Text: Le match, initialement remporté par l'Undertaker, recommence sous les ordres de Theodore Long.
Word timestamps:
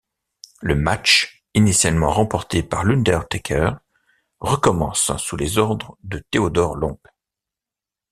Le 0.63 0.73
match, 0.73 1.43
initialement 1.53 2.09
remporté 2.11 2.63
par 2.63 2.83
l'Undertaker, 2.83 3.73
recommence 4.39 5.15
sous 5.17 5.35
les 5.35 5.59
ordres 5.59 5.95
de 6.03 6.17
Theodore 6.31 6.75
Long. 6.75 6.97